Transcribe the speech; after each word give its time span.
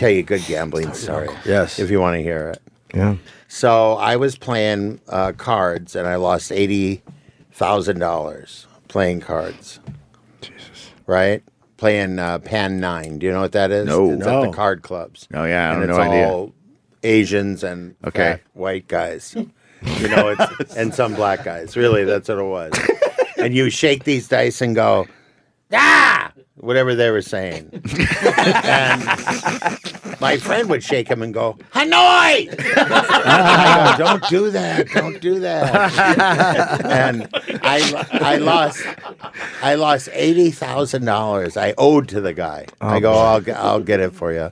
tell 0.00 0.10
you 0.10 0.20
a 0.20 0.22
good 0.22 0.42
gambling 0.46 0.92
story. 0.94 1.28
Yes. 1.44 1.78
If 1.78 1.90
you 1.90 2.00
want 2.00 2.16
to 2.16 2.22
hear 2.22 2.48
it. 2.50 2.62
Yeah. 2.94 3.16
So 3.48 3.94
I 3.94 4.16
was 4.16 4.36
playing 4.36 5.00
uh, 5.08 5.32
cards 5.32 5.94
and 5.94 6.08
I 6.08 6.16
lost 6.16 6.50
eighty 6.50 7.02
thousand 7.52 7.98
dollars 7.98 8.66
playing 8.88 9.20
cards. 9.20 9.78
Jesus. 10.40 10.90
Right? 11.06 11.42
Playing 11.76 12.18
uh, 12.18 12.38
Pan 12.40 12.80
Nine. 12.80 13.18
Do 13.18 13.26
you 13.26 13.32
know 13.32 13.40
what 13.42 13.52
that 13.52 13.70
is? 13.70 13.86
No. 13.86 14.10
It's 14.12 14.26
at 14.26 14.40
the 14.42 14.50
card 14.52 14.82
clubs. 14.82 15.28
Oh, 15.32 15.44
yeah, 15.44 15.70
I 15.70 15.78
have 15.78 15.88
no 15.88 15.96
idea. 15.96 16.28
all 16.28 16.52
Asians 17.02 17.62
and 17.62 17.94
Okay. 18.04 18.32
fat 18.32 18.40
white 18.54 18.88
guys. 18.88 19.34
You 19.34 20.08
know, 20.08 20.34
it's, 20.60 20.76
and 20.76 20.94
some 20.94 21.14
black 21.14 21.44
guys. 21.44 21.76
Really, 21.76 22.04
that's 22.04 22.28
what 22.28 22.38
it 22.38 22.42
was. 22.42 22.72
and 23.38 23.54
you 23.54 23.70
shake 23.70 24.04
these 24.04 24.28
dice 24.28 24.60
and 24.60 24.74
go, 24.74 25.06
ah, 25.72 26.29
whatever 26.60 26.94
they 26.94 27.10
were 27.10 27.22
saying. 27.22 27.70
and 28.64 29.02
my 30.20 30.36
friend 30.38 30.68
would 30.70 30.82
shake 30.82 31.08
him 31.08 31.22
and 31.22 31.32
go, 31.34 31.54
Hanoi! 31.72 32.54
I 32.76 33.94
go, 33.98 34.04
don't 34.04 34.28
do 34.28 34.50
that. 34.50 34.88
Don't 34.90 35.20
do 35.20 35.40
that. 35.40 36.84
and 36.84 37.28
I, 37.62 38.06
I 38.12 38.36
lost, 38.36 38.84
I 39.62 39.74
lost 39.74 40.08
eighty 40.12 40.50
thousand 40.50 41.04
dollars. 41.04 41.56
I 41.56 41.74
owed 41.78 42.08
to 42.08 42.20
the 42.20 42.34
guy. 42.34 42.66
I 42.80 43.00
go, 43.00 43.12
I'll, 43.12 43.40
g- 43.40 43.52
I'll 43.52 43.80
get 43.80 44.00
it 44.00 44.12
for 44.14 44.32
you. 44.32 44.50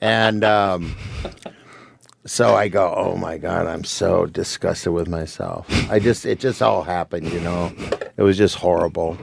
And 0.00 0.44
um, 0.44 0.94
so 2.26 2.54
I 2.54 2.68
go, 2.68 2.94
oh 2.96 3.16
my 3.16 3.38
god, 3.38 3.66
I'm 3.66 3.84
so 3.84 4.26
disgusted 4.26 4.92
with 4.92 5.08
myself. 5.08 5.66
I 5.90 5.98
just, 5.98 6.24
it 6.26 6.38
just 6.38 6.62
all 6.62 6.82
happened, 6.82 7.30
you 7.32 7.40
know. 7.40 7.72
It 8.16 8.22
was 8.22 8.36
just 8.38 8.54
horrible. 8.56 9.18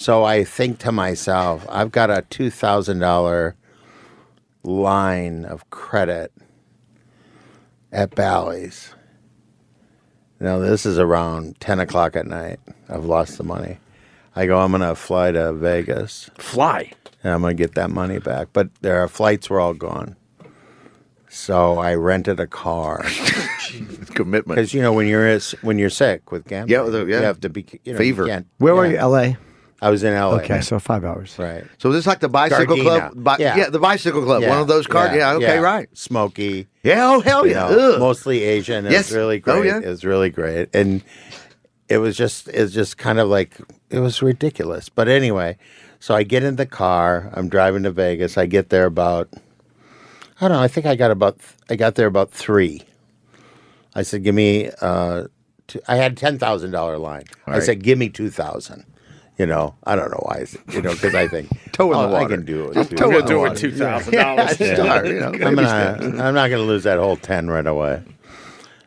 So 0.00 0.24
I 0.24 0.44
think 0.44 0.78
to 0.78 0.92
myself, 0.92 1.66
I've 1.68 1.92
got 1.92 2.08
a 2.08 2.22
two 2.30 2.48
thousand 2.50 3.00
dollar 3.00 3.54
line 4.62 5.44
of 5.44 5.68
credit 5.68 6.32
at 7.92 8.14
Bally's. 8.14 8.94
Now 10.40 10.58
this 10.58 10.86
is 10.86 10.98
around 10.98 11.60
ten 11.60 11.80
o'clock 11.80 12.16
at 12.16 12.26
night. 12.26 12.60
I've 12.88 13.04
lost 13.04 13.36
the 13.36 13.44
money. 13.44 13.76
I 14.34 14.46
go, 14.46 14.58
I'm 14.60 14.70
gonna 14.72 14.94
fly 14.94 15.32
to 15.32 15.52
Vegas 15.52 16.30
Fly. 16.38 16.92
and 17.22 17.34
I'm 17.34 17.42
gonna 17.42 17.52
get 17.52 17.74
that 17.74 17.90
money 17.90 18.18
back. 18.20 18.48
But 18.54 18.74
their 18.80 19.06
flights 19.06 19.50
were 19.50 19.60
all 19.60 19.74
gone. 19.74 20.16
So 21.28 21.76
I 21.78 21.94
rented 21.94 22.40
a 22.40 22.46
car 22.46 23.04
Commitment. 24.14 24.56
because 24.56 24.72
you 24.72 24.80
know 24.80 24.94
when 24.94 25.06
you're 25.06 25.38
when 25.60 25.78
you're 25.78 25.90
sick 25.90 26.32
with 26.32 26.46
gambling, 26.46 26.72
Yeah, 26.72 26.90
the- 26.90 27.04
yeah. 27.04 27.18
you 27.18 27.24
have 27.24 27.40
to 27.40 27.50
be 27.50 27.66
you 27.84 27.92
know, 27.92 27.98
Fever. 27.98 28.22
You 28.22 28.28
can't, 28.30 28.46
Where 28.56 28.74
were 28.74 28.86
you? 28.86 28.96
L.A. 28.96 29.36
I 29.82 29.88
was 29.90 30.04
in 30.04 30.12
LA. 30.14 30.36
Okay, 30.36 30.60
so 30.60 30.78
five 30.78 31.04
hours. 31.04 31.36
right. 31.38 31.64
So 31.78 31.90
this 31.90 32.00
is 32.00 32.06
like 32.06 32.20
the 32.20 32.28
bicycle 32.28 32.76
Gardena. 32.76 32.82
club. 33.10 33.12
Bi- 33.24 33.36
Yeah. 33.38 33.56
yeah. 33.56 33.70
the 33.70 33.78
bicycle 33.78 34.22
club. 34.22 34.42
One 34.44 34.58
of 34.58 34.66
those 34.68 34.86
cars. 34.86 35.16
Yeah. 35.16 35.32
okay, 35.34 35.58
right. 35.58 35.88
Smoky. 35.96 36.66
Yeah. 36.82 37.08
Oh 37.08 37.20
hell 37.20 37.46
you 37.46 37.52
yeah. 37.52 37.68
know, 37.70 37.98
mostly 37.98 38.42
Asian. 38.42 38.84
It 38.86 38.92
Yes. 38.92 39.08
was 39.08 39.16
really 39.16 39.36
Oh, 39.38 39.40
great. 39.60 39.66
yeah. 39.66 39.78
It 39.78 39.86
was 39.88 40.04
really 40.04 40.28
great. 40.30 40.68
And 40.74 41.02
it 41.88 41.98
was 41.98 42.16
just 42.16 42.48
it 42.48 42.60
was 42.60 42.74
just 42.74 42.98
kind 42.98 43.18
of 43.18 43.28
like 43.28 43.56
it 43.88 44.00
was 44.00 44.20
ridiculous. 44.22 44.88
But 44.90 45.08
anyway, 45.08 45.56
so 45.98 46.14
I 46.14 46.24
get 46.24 46.42
in 46.44 46.56
the 46.56 46.66
car, 46.66 47.30
I'm 47.32 47.48
driving 47.48 47.82
to 47.84 47.90
Vegas. 47.90 48.36
I 48.36 48.44
get 48.46 48.68
there 48.68 48.84
about 48.86 49.28
I 50.42 50.48
don't 50.48 50.56
know, 50.58 50.62
I 50.62 50.68
think 50.68 50.84
I 50.86 50.94
got 50.94 51.10
about 51.10 51.38
I 51.70 51.76
got 51.76 51.94
there 51.94 52.06
about 52.06 52.30
three. 52.32 52.82
I 53.94 54.02
said, 54.02 54.22
Give 54.24 54.34
me 54.34 54.70
uh 54.82 55.24
two, 55.68 55.80
I 55.88 55.96
had 55.96 56.16
ten 56.18 56.38
thousand 56.38 56.70
dollar 56.72 56.98
line. 56.98 57.24
I 57.46 57.52
right. 57.52 57.62
said, 57.62 57.82
Give 57.82 57.98
me 57.98 58.08
two 58.10 58.28
thousand. 58.30 58.84
You 59.40 59.46
know, 59.46 59.74
I 59.84 59.96
don't 59.96 60.10
know 60.10 60.22
why. 60.26 60.44
You 60.70 60.82
know, 60.82 60.92
because 60.92 61.14
I 61.14 61.26
think 61.26 61.48
Toe 61.72 61.92
in 61.92 62.10
the 62.10 62.14
oh, 62.14 62.20
I 62.20 62.26
can 62.26 62.44
do 62.44 62.68
it. 62.72 62.74
Toe 62.94 63.18
in 63.18 63.24
the 63.24 63.38
water. 63.38 63.54
two 63.56 63.72
thousand 63.72 64.12
dollars. 64.12 64.54
Start, 64.56 65.06
you 65.06 65.18
know, 65.18 65.32
I'm 65.32 65.54
not 66.34 66.48
gonna 66.50 66.58
lose 66.58 66.82
that 66.82 66.98
whole 66.98 67.16
ten 67.16 67.48
right 67.48 67.66
away. 67.66 68.02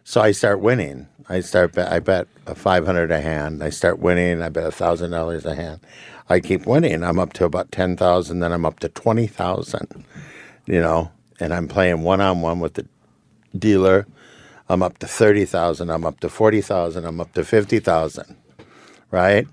So 0.04 0.22
I 0.22 0.32
start 0.32 0.60
winning. 0.60 1.08
I 1.28 1.40
start. 1.40 1.74
Bet, 1.74 1.92
I 1.92 1.98
bet 1.98 2.28
a 2.46 2.54
five 2.54 2.86
hundred 2.86 3.10
a 3.10 3.20
hand. 3.20 3.64
I 3.64 3.72
start 3.72 3.98
winning. 3.98 4.44
I 4.44 4.50
bet 4.50 4.68
a 4.68 4.72
thousand 4.72 5.10
dollars 5.10 5.44
a 5.44 5.56
hand. 5.56 5.80
I 6.30 6.40
keep 6.40 6.68
winning. 6.68 7.04
I'm 7.04 7.18
up 7.18 7.34
to 7.34 7.46
about 7.46 7.72
ten 7.72 7.98
thousand. 7.98 8.42
Then 8.42 8.52
I'm 8.52 8.64
up 8.64 8.80
to 8.82 8.90
twenty 8.90 9.26
thousand. 9.26 10.06
You 10.68 10.82
know, 10.82 11.12
and 11.40 11.52
I'm 11.52 11.68
playing 11.68 12.04
one 12.04 12.22
on 12.22 12.42
one 12.42 12.60
with 12.60 12.76
the 12.76 12.86
dealer. 13.58 14.06
I'm 14.70 14.84
up 14.84 15.00
to 15.00 15.08
thirty 15.08 15.46
thousand. 15.46 15.90
I'm 15.90 16.06
up 16.06 16.20
to 16.20 16.30
forty 16.30 16.62
thousand. 16.62 17.06
I'm 17.06 17.20
up 17.20 17.34
to 17.34 17.44
fifty 17.44 17.80
thousand. 17.80 18.36
Right. 19.10 19.48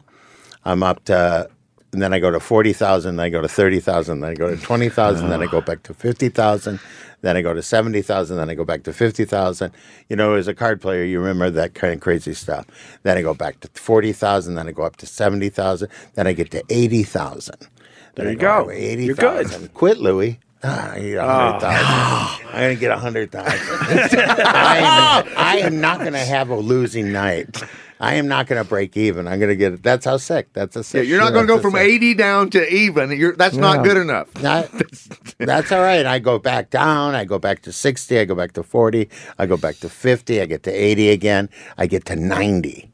I'm 0.64 0.82
up 0.82 1.04
to, 1.06 1.48
and 1.92 2.02
then 2.02 2.12
I 2.12 2.18
go 2.18 2.30
to 2.30 2.40
forty 2.40 2.72
thousand. 2.72 3.16
Then 3.16 3.26
I 3.26 3.28
go 3.30 3.40
to 3.40 3.48
thirty 3.48 3.80
thousand. 3.80 4.20
Then 4.20 4.30
I 4.30 4.34
go 4.34 4.54
to 4.54 4.60
twenty 4.60 4.88
thousand. 4.88 5.28
Then 5.30 5.42
I 5.42 5.46
go 5.46 5.60
back 5.60 5.82
to 5.84 5.94
fifty 5.94 6.28
thousand. 6.28 6.80
Then 7.22 7.36
I 7.36 7.42
go 7.42 7.52
to 7.52 7.62
seventy 7.62 8.02
thousand. 8.02 8.36
Then 8.36 8.48
I 8.50 8.54
go 8.54 8.64
back 8.64 8.82
to 8.84 8.92
fifty 8.92 9.24
thousand. 9.24 9.72
You 10.08 10.16
know, 10.16 10.34
as 10.34 10.48
a 10.48 10.54
card 10.54 10.80
player, 10.80 11.04
you 11.04 11.18
remember 11.18 11.50
that 11.50 11.74
kind 11.74 11.92
of 11.94 12.00
crazy 12.00 12.34
stuff. 12.34 12.66
Then 13.02 13.16
I 13.16 13.22
go 13.22 13.34
back 13.34 13.60
to 13.60 13.68
forty 13.74 14.12
thousand. 14.12 14.54
Then 14.54 14.68
I 14.68 14.72
go 14.72 14.82
up 14.82 14.96
to 14.96 15.06
seventy 15.06 15.48
thousand. 15.48 15.88
Then 16.14 16.26
I 16.26 16.32
get 16.32 16.50
to 16.52 16.62
eighty 16.68 17.02
thousand. 17.02 17.68
There 18.14 18.30
you 18.30 18.36
go. 18.36 18.70
Eighty 18.70 19.06
You're 19.06 19.14
good. 19.14 19.72
Quit, 19.74 19.98
Louis. 19.98 20.38
Ah, 20.62 20.92
I 20.92 20.98
need 21.00 21.14
a 21.14 21.26
hundred 21.26 21.60
thousand. 21.60 22.46
I'm 22.48 22.60
gonna 22.60 22.74
get 22.74 22.90
a 22.90 22.98
hundred 22.98 23.32
thousand. 23.32 23.58
I 24.20 25.22
am, 25.24 25.32
I 25.36 25.58
am 25.58 25.80
not 25.80 26.00
gonna 26.00 26.18
have 26.18 26.50
a 26.50 26.56
losing 26.56 27.12
night. 27.12 27.62
I 28.02 28.14
am 28.14 28.28
not 28.28 28.46
gonna 28.46 28.64
break 28.64 28.96
even. 28.96 29.28
I'm 29.28 29.38
gonna 29.38 29.54
get. 29.54 29.74
it. 29.74 29.82
That's 29.82 30.06
how 30.06 30.16
sick. 30.16 30.52
That's 30.54 30.74
a 30.74 30.78
Yeah, 30.78 30.82
sick. 30.84 31.06
you're 31.08 31.20
not 31.20 31.34
going 31.34 31.46
to 31.46 31.52
go 31.54 31.60
from 31.60 31.72
sick- 31.72 31.82
80 31.82 32.14
down 32.14 32.48
to 32.50 32.66
even. 32.74 33.10
You're, 33.12 33.36
that's 33.36 33.54
Yeah. 33.56 33.60
not 33.60 33.84
good 33.84 33.98
enough. 33.98 34.32
That, 34.34 34.70
that's 35.38 35.70
all 35.70 35.82
right. 35.82 36.06
I 36.06 36.18
go 36.18 36.38
back 36.38 36.70
down. 36.70 37.14
I 37.14 37.26
go 37.26 37.38
back 37.38 37.60
to 37.62 37.72
60. 37.72 38.18
I 38.18 38.24
go 38.24 38.34
back 38.34 38.52
to 38.52 38.62
40. 38.62 39.10
I 39.38 39.44
go 39.44 39.58
back 39.58 39.76
to 39.80 39.90
50. 39.90 40.40
I 40.40 40.46
get 40.46 40.62
to 40.62 40.70
80 40.72 41.10
again. 41.10 41.50
I 41.76 41.86
get 41.86 42.06
to 42.06 42.16
90. 42.16 42.90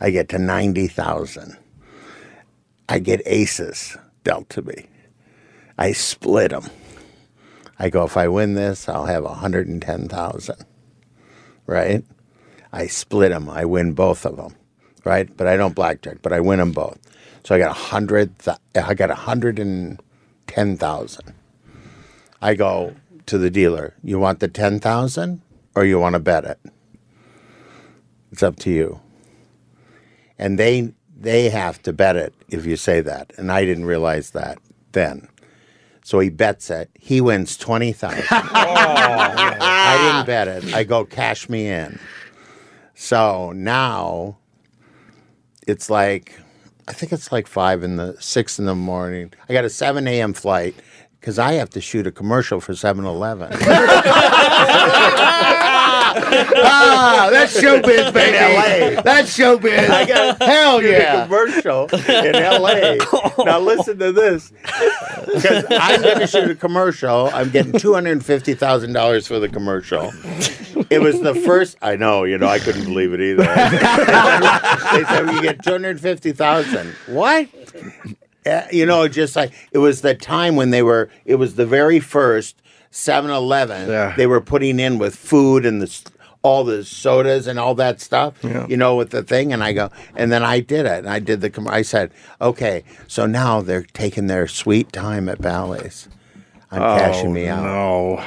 I 0.00 0.10
get 0.10 0.28
to 0.28 0.38
90,000. 0.38 1.56
I 2.90 2.98
get 2.98 3.22
aces 3.24 3.96
dealt 4.24 4.50
to 4.50 4.62
me. 4.62 4.86
I 5.78 5.92
split 5.92 6.50
them. 6.50 6.64
I 7.78 7.88
go, 7.88 8.04
if 8.04 8.16
I 8.18 8.28
win 8.28 8.54
this, 8.54 8.88
I'll 8.90 9.06
have 9.06 9.24
110,000. 9.24 10.56
Right? 11.66 12.04
I 12.78 12.86
split 12.86 13.30
them. 13.30 13.50
I 13.50 13.64
win 13.64 13.92
both 13.92 14.24
of 14.24 14.36
them. 14.36 14.54
Right? 15.04 15.28
But 15.36 15.48
I 15.48 15.56
don't 15.56 15.74
blackjack, 15.74 16.18
but 16.22 16.32
I 16.32 16.38
win 16.40 16.60
them 16.60 16.70
both. 16.70 16.98
So 17.42 17.54
I 17.54 17.58
got 17.58 17.70
a 17.70 17.80
hundred. 17.90 18.34
I 18.74 18.94
got 18.94 19.10
a 19.10 19.14
hundred 19.16 19.58
and 19.58 20.00
ten 20.46 20.76
thousand. 20.76 21.34
I 22.40 22.54
go 22.54 22.94
to 23.26 23.36
the 23.38 23.50
dealer. 23.50 23.94
You 24.04 24.18
want 24.20 24.38
the 24.38 24.48
ten 24.48 24.78
thousand, 24.78 25.42
or 25.74 25.84
you 25.84 25.98
want 25.98 26.12
to 26.14 26.20
bet 26.20 26.44
it? 26.44 26.60
It's 28.30 28.42
up 28.42 28.56
to 28.60 28.70
you. 28.70 29.00
And 30.38 30.56
they 30.58 30.92
they 31.16 31.48
have 31.50 31.82
to 31.82 31.92
bet 31.92 32.14
it 32.14 32.32
if 32.48 32.64
you 32.64 32.76
say 32.76 33.00
that. 33.00 33.32
And 33.38 33.50
I 33.50 33.64
didn't 33.64 33.86
realize 33.86 34.30
that 34.30 34.58
then. 34.92 35.26
So 36.04 36.20
he 36.20 36.28
bets 36.28 36.70
it. 36.70 36.90
He 36.94 37.20
wins 37.20 37.56
twenty 37.56 37.92
thousand. 37.92 38.24
Oh. 38.30 39.56
I 39.60 40.12
didn't 40.12 40.26
bet 40.26 40.48
it. 40.48 40.74
I 40.74 40.84
go 40.84 41.04
cash 41.04 41.48
me 41.48 41.68
in. 41.68 41.98
So 43.00 43.52
now 43.52 44.38
it's 45.68 45.88
like 45.88 46.36
I 46.88 46.92
think 46.92 47.12
it's 47.12 47.30
like 47.30 47.46
five 47.46 47.84
in 47.84 47.94
the 47.94 48.16
six 48.18 48.58
in 48.58 48.66
the 48.66 48.74
morning. 48.74 49.32
I 49.48 49.52
got 49.52 49.64
a 49.64 49.70
seven 49.70 50.08
a.m. 50.08 50.32
flight 50.32 50.74
because 51.20 51.38
I 51.38 51.52
have 51.52 51.70
to 51.70 51.80
shoot 51.80 52.08
a 52.08 52.10
commercial 52.10 52.60
for 52.60 52.72
7-Eleven. 52.72 53.52
ah, 56.24 57.28
that's 57.30 57.60
showbiz, 57.60 58.12
baby. 58.12 58.36
LA. 58.36 59.02
That's 59.02 59.36
showbiz. 59.36 59.88
I 59.90 60.06
got 60.06 60.42
Hell 60.42 60.80
shoot 60.80 60.86
a 60.86 60.90
yeah. 60.90 61.24
commercial 61.24 61.86
in 61.88 62.34
L.A. 62.36 62.98
Now 63.44 63.60
listen 63.60 63.98
to 63.98 64.12
this, 64.12 64.52
because 64.62 65.64
I'm 65.70 66.02
going 66.02 66.18
to 66.18 66.26
shoot 66.26 66.50
a 66.50 66.54
commercial. 66.54 67.30
I'm 67.32 67.50
getting 67.50 67.72
two 67.72 67.94
hundred 67.94 68.12
and 68.12 68.24
fifty 68.24 68.54
thousand 68.54 68.92
dollars 68.92 69.26
for 69.26 69.38
the 69.38 69.48
commercial. 69.48 70.12
It 70.90 71.00
was 71.00 71.20
the 71.20 71.34
first. 71.34 71.76
I 71.82 71.96
know, 71.96 72.24
you 72.24 72.38
know, 72.38 72.48
I 72.48 72.58
couldn't 72.58 72.84
believe 72.84 73.12
it 73.12 73.20
either. 73.20 73.42
they 73.44 75.04
said 75.04 75.30
you 75.32 75.42
get 75.42 75.62
two 75.62 75.72
hundred 75.72 76.00
fifty 76.00 76.32
thousand. 76.32 76.94
What? 77.06 77.48
Uh, 78.46 78.62
you 78.72 78.86
know, 78.86 79.06
just 79.08 79.36
like 79.36 79.52
it 79.72 79.78
was 79.78 80.00
the 80.00 80.14
time 80.14 80.56
when 80.56 80.70
they 80.70 80.82
were. 80.82 81.10
It 81.24 81.36
was 81.36 81.54
the 81.54 81.66
very 81.66 82.00
first 82.00 82.60
7-Eleven. 82.92 83.88
Yeah. 83.88 84.14
They 84.16 84.26
were 84.26 84.40
putting 84.40 84.80
in 84.80 84.98
with 84.98 85.14
food 85.16 85.66
and 85.66 85.82
the 85.82 86.10
all 86.42 86.64
the 86.64 86.84
sodas 86.84 87.46
and 87.46 87.58
all 87.58 87.74
that 87.74 88.00
stuff. 88.00 88.42
You 88.42 88.76
know, 88.76 88.96
with 88.96 89.10
the 89.10 89.22
thing, 89.22 89.52
and 89.52 89.62
I 89.62 89.72
go, 89.72 89.90
and 90.14 90.30
then 90.30 90.42
I 90.42 90.60
did 90.60 90.86
it, 90.86 90.98
and 90.98 91.08
I 91.08 91.18
did 91.18 91.40
the. 91.40 91.50
com- 91.50 91.68
I 91.68 91.82
said, 91.82 92.12
okay, 92.40 92.84
so 93.06 93.26
now 93.26 93.60
they're 93.60 93.82
taking 93.82 94.28
their 94.28 94.46
sweet 94.46 94.92
time 94.92 95.28
at 95.28 95.40
Bally's. 95.40 96.08
I'm 96.70 96.82
oh, 96.82 96.98
cashing 96.98 97.32
me 97.32 97.48
out. 97.48 97.64
No. 97.64 98.24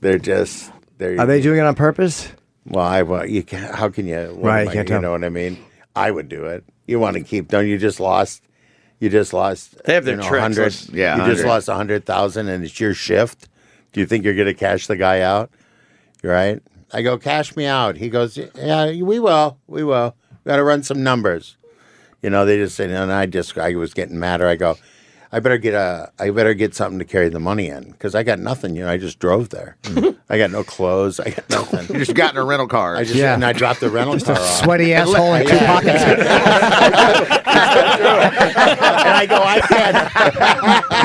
They're 0.00 0.18
just. 0.18 0.70
They're, 0.98 1.20
Are 1.20 1.26
they 1.26 1.40
doing 1.40 1.58
it 1.58 1.62
on 1.64 1.74
purpose? 1.74 2.30
well, 2.66 2.84
I 2.84 3.02
well, 3.02 3.26
you 3.26 3.42
can't, 3.42 3.74
How 3.74 3.88
can 3.88 4.06
you? 4.06 4.36
Right, 4.40 4.68
I- 4.68 4.72
can't 4.72 4.88
you 4.88 4.98
know 5.00 5.12
what 5.12 5.24
I 5.24 5.28
mean. 5.28 5.58
I 5.94 6.10
would 6.10 6.28
do 6.28 6.44
it. 6.44 6.64
You 6.86 7.00
want 7.00 7.16
to 7.16 7.22
keep? 7.22 7.48
Don't 7.48 7.66
you 7.66 7.78
just 7.78 8.00
lost? 8.00 8.42
You 9.00 9.08
just 9.08 9.32
lost. 9.32 9.82
They 9.84 9.94
have 9.94 10.04
their 10.04 10.16
you 10.16 10.22
know, 10.22 10.28
tricks. 10.28 10.88
Yeah, 10.90 11.26
you 11.26 11.32
just 11.32 11.44
lost 11.44 11.68
a 11.68 11.74
hundred 11.74 12.04
thousand, 12.04 12.48
and 12.48 12.64
it's 12.64 12.78
your 12.78 12.94
shift. 12.94 13.48
Do 13.96 14.00
you 14.00 14.06
think 14.06 14.26
you're 14.26 14.34
going 14.34 14.44
to 14.44 14.52
cash 14.52 14.88
the 14.88 14.96
guy 14.96 15.22
out? 15.22 15.50
Right. 16.22 16.60
I 16.92 17.00
go, 17.00 17.16
cash 17.16 17.56
me 17.56 17.64
out. 17.64 17.96
He 17.96 18.10
goes, 18.10 18.36
yeah, 18.36 18.90
we 18.90 19.18
will, 19.18 19.56
we 19.66 19.82
will. 19.84 20.14
We 20.44 20.50
got 20.50 20.56
to 20.56 20.64
run 20.64 20.82
some 20.82 21.02
numbers. 21.02 21.56
You 22.20 22.28
know, 22.28 22.44
they 22.44 22.58
just 22.58 22.76
said, 22.76 22.90
and 22.90 23.10
I 23.10 23.24
just, 23.24 23.56
I 23.56 23.74
was 23.74 23.94
getting 23.94 24.18
madder. 24.18 24.46
I 24.46 24.56
go, 24.56 24.76
I 25.32 25.40
better 25.40 25.56
get 25.56 25.72
a, 25.72 26.12
I 26.18 26.28
better 26.28 26.52
get 26.52 26.74
something 26.74 26.98
to 26.98 27.06
carry 27.06 27.30
the 27.30 27.40
money 27.40 27.68
in 27.68 27.92
because 27.92 28.14
I 28.14 28.22
got 28.22 28.38
nothing. 28.38 28.76
You 28.76 28.82
know, 28.84 28.90
I 28.90 28.98
just 28.98 29.18
drove 29.18 29.48
there. 29.48 29.78
Mm-hmm. 29.84 30.18
I 30.28 30.36
got 30.36 30.50
no 30.50 30.62
clothes. 30.62 31.18
I 31.18 31.30
got 31.30 31.48
nothing. 31.48 31.86
You 31.96 32.04
just 32.04 32.14
got 32.14 32.32
in 32.34 32.38
a 32.38 32.44
rental 32.44 32.68
car. 32.68 32.96
I 32.96 33.04
just 33.04 33.14
Yeah. 33.16 33.32
and 33.32 33.44
I 33.46 33.54
dropped 33.54 33.80
the 33.80 33.88
rental 33.88 34.20
car 34.20 34.36
off. 34.36 34.62
Sweaty 34.64 34.92
asshole 34.92 35.34
in 35.34 35.46
two 35.46 35.54
Yeah, 35.54 35.66
pockets. 35.74 36.04
and 37.46 39.08
I 39.08 39.26
go, 39.26 39.42
I 39.42 39.60
can't. 39.60 40.92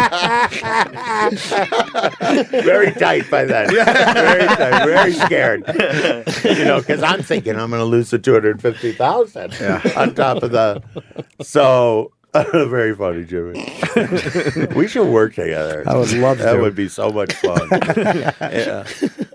very 2.64 2.92
tight 2.94 3.30
by 3.32 3.46
then. 3.46 3.70
Very 3.70 4.48
tight. 4.48 4.86
Very 4.86 5.14
scared. 5.14 5.64
You 6.44 6.66
know, 6.66 6.80
because 6.80 7.02
I'm 7.04 7.22
thinking 7.24 7.56
I'm 7.56 7.70
going 7.70 7.80
to 7.82 7.86
lose 7.86 8.10
the 8.12 8.20
two 8.20 8.34
hundred 8.34 8.62
fifty 8.62 8.92
thousand 8.92 9.54
on 9.96 10.14
top 10.16 10.44
of 10.44 10.52
the. 10.52 10.82
So. 11.42 12.12
very 12.54 12.96
funny, 12.96 13.26
Jimmy. 13.26 13.56
we 14.74 14.88
should 14.88 15.06
work 15.12 15.36
together. 15.36 15.84
I 15.86 15.98
would 15.98 16.14
love 16.14 16.38
That 16.38 16.54
to. 16.54 16.62
would 16.62 16.76
be 16.76 16.88
so 16.88 17.10
much 17.10 17.34
fun. 17.34 17.68
yeah. 18.40 18.88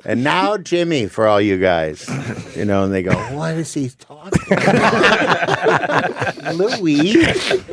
And 0.06 0.24
now 0.24 0.56
Jimmy 0.56 1.06
for 1.06 1.26
all 1.26 1.38
you 1.38 1.58
guys. 1.58 2.08
You 2.56 2.64
know, 2.64 2.84
and 2.84 2.94
they 2.94 3.02
go, 3.02 3.12
What 3.36 3.54
is 3.56 3.74
he 3.74 3.90
talking 3.90 4.40
about? 4.50 6.54
Louis. 6.54 7.16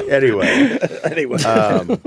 Anyway. 0.09 0.77
Anyway, 1.05 1.41
Um, 1.43 2.01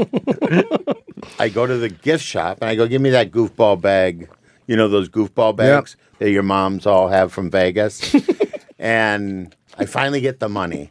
I 1.38 1.48
go 1.48 1.66
to 1.66 1.76
the 1.76 1.88
gift 1.88 2.24
shop 2.24 2.58
and 2.60 2.70
I 2.70 2.74
go, 2.74 2.86
give 2.86 3.02
me 3.02 3.10
that 3.10 3.30
goofball 3.30 3.80
bag. 3.80 4.28
You 4.66 4.76
know 4.76 4.88
those 4.88 5.08
goofball 5.08 5.54
bags 5.54 5.96
that 6.18 6.30
your 6.30 6.42
moms 6.42 6.86
all 6.86 7.08
have 7.08 7.32
from 7.32 7.50
Vegas. 7.50 8.14
and 8.78 9.54
I 9.78 9.86
finally 9.86 10.20
get 10.20 10.40
the 10.40 10.48
money. 10.48 10.88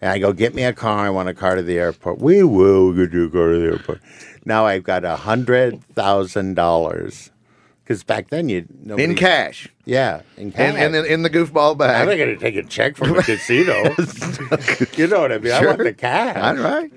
And 0.00 0.10
I 0.10 0.18
go, 0.18 0.32
get 0.32 0.54
me 0.54 0.62
a 0.62 0.72
car. 0.72 1.06
I 1.06 1.10
want 1.10 1.28
a 1.28 1.34
car 1.34 1.56
to 1.56 1.62
the 1.62 1.78
airport. 1.78 2.18
We 2.20 2.42
will 2.42 2.92
get 2.92 3.12
you 3.12 3.26
a 3.26 3.30
car 3.30 3.50
to 3.50 3.58
the 3.58 3.66
airport. 3.66 4.00
Now 4.44 4.66
I've 4.66 4.84
got 4.84 5.04
a 5.04 5.16
hundred 5.16 5.82
thousand 5.94 6.54
dollars. 6.54 7.30
Because 7.82 8.02
back 8.02 8.30
then 8.30 8.48
you 8.48 8.66
nobody, 8.82 9.04
in 9.04 9.14
cash. 9.14 9.68
yeah, 9.84 10.22
in 10.36 10.50
cash. 10.50 10.74
In, 10.74 10.82
in, 10.82 10.92
the, 10.92 11.04
in 11.04 11.22
the 11.22 11.30
goofball 11.30 11.78
bag. 11.78 12.00
I'm 12.00 12.08
not 12.08 12.16
going 12.16 12.36
to 12.36 12.36
take 12.36 12.56
a 12.56 12.64
check 12.64 12.96
from 12.96 13.16
a 13.16 13.22
casino. 13.24 13.74
you 14.96 15.06
know 15.06 15.20
what 15.20 15.30
I 15.30 15.38
mean? 15.38 15.52
I 15.52 15.64
want 15.64 15.78
the 15.78 15.94
cash. 15.96 16.36
All 16.36 16.56
right. 16.56 16.90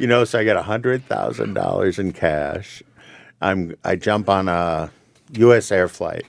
You 0.00 0.06
know, 0.06 0.24
so 0.24 0.38
I 0.38 0.44
got 0.44 0.56
a 0.56 0.62
hundred 0.62 1.04
thousand 1.04 1.52
dollars 1.54 1.98
in 1.98 2.12
cash. 2.12 2.82
I'm 3.42 3.74
I 3.84 3.96
jump 3.96 4.30
on 4.30 4.48
a 4.48 4.90
U.S. 5.32 5.70
air 5.70 5.88
flight. 5.88 6.24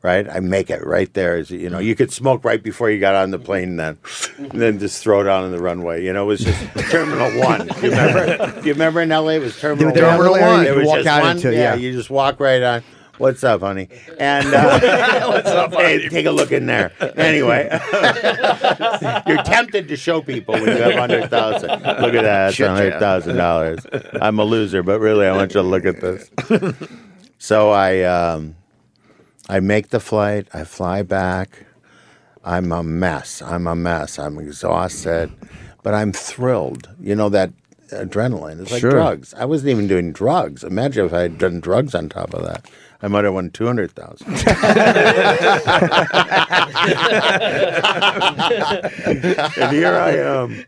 Right, 0.00 0.28
I 0.28 0.40
make 0.40 0.68
it 0.70 0.84
right 0.84 1.12
there. 1.14 1.36
As 1.36 1.50
you 1.50 1.70
know, 1.70 1.78
you 1.78 1.94
could 1.94 2.12
smoke 2.12 2.44
right 2.44 2.60
before 2.60 2.90
you 2.90 2.98
got 2.98 3.14
on 3.14 3.30
the 3.30 3.38
plane, 3.38 3.76
then, 3.76 3.98
and 4.38 4.50
then 4.60 4.78
just 4.80 5.00
throw 5.00 5.20
it 5.20 5.28
on 5.28 5.44
in 5.44 5.52
the 5.52 5.60
runway. 5.62 6.04
You 6.04 6.12
know, 6.12 6.24
it 6.24 6.26
was 6.26 6.40
just 6.40 6.60
Terminal 6.90 7.30
One. 7.40 7.68
Do 7.68 7.74
you 7.86 7.90
remember? 7.90 8.60
Do 8.60 8.66
you 8.66 8.72
remember 8.72 9.00
in 9.00 9.12
L.A. 9.12 9.36
It 9.36 9.42
was 9.42 9.58
Terminal 9.60 9.92
The 9.92 10.00
One. 10.02 10.10
Terminal 10.18 10.40
One. 10.40 10.64
you 10.64 10.72
It 10.72 10.76
was 10.76 10.86
walk 10.86 10.96
just 10.98 11.08
out 11.08 11.22
one. 11.22 11.36
into, 11.36 11.52
yeah, 11.52 11.58
yeah. 11.58 11.74
you 11.76 11.92
just 11.92 12.10
walk 12.10 12.40
right 12.40 12.62
on. 12.62 12.82
What's 13.18 13.44
up, 13.44 13.60
honey? 13.60 13.88
And 14.18 14.46
uh, 14.54 14.80
what's 15.28 15.48
up, 15.48 15.72
hey, 15.74 16.08
take 16.08 16.26
a 16.26 16.30
look 16.30 16.50
in 16.50 16.66
there. 16.66 16.92
Anyway, 17.16 17.68
you're 19.26 19.42
tempted 19.42 19.88
to 19.88 19.96
show 19.96 20.22
people 20.22 20.54
when 20.54 20.64
you 20.66 20.82
have 20.82 20.94
hundred 20.94 21.28
thousand. 21.28 21.68
Look 21.70 22.14
at 22.14 22.22
that, 22.22 22.56
that's 22.56 22.58
hundred 22.58 22.98
thousand 22.98 23.36
dollars. 23.36 23.80
I'm 24.20 24.38
a 24.38 24.44
loser, 24.44 24.82
but 24.82 24.98
really, 24.98 25.26
I 25.26 25.36
want 25.36 25.54
you 25.54 25.60
to 25.62 25.66
look 25.66 25.84
at 25.84 26.00
this. 26.00 26.30
So 27.38 27.70
I, 27.72 28.02
um, 28.02 28.54
I 29.48 29.58
make 29.58 29.88
the 29.88 29.98
flight. 29.98 30.46
I 30.54 30.62
fly 30.62 31.02
back. 31.02 31.66
I'm 32.44 32.70
a 32.70 32.84
mess. 32.84 33.42
I'm 33.42 33.66
a 33.66 33.74
mess. 33.74 34.16
I'm 34.16 34.38
exhausted, 34.38 35.32
but 35.82 35.92
I'm 35.92 36.12
thrilled. 36.12 36.88
You 37.00 37.16
know 37.16 37.28
that 37.30 37.50
adrenaline. 37.90 38.60
It's 38.62 38.70
like 38.70 38.80
Sure. 38.80 38.92
drugs. 38.92 39.34
I 39.34 39.44
wasn't 39.44 39.70
even 39.70 39.88
doing 39.88 40.12
drugs. 40.12 40.62
Imagine 40.62 41.06
if 41.06 41.12
I 41.12 41.22
had 41.22 41.36
done 41.38 41.58
drugs 41.58 41.96
on 41.96 42.08
top 42.08 42.32
of 42.32 42.44
that. 42.44 42.70
I 43.02 43.08
might 43.08 43.24
have 43.24 43.34
won 43.34 43.50
two 43.50 43.66
hundred 43.66 43.90
thousand. 43.90 44.28
and 49.56 49.72
here 49.72 49.96
I 49.96 50.12
am. 50.16 50.64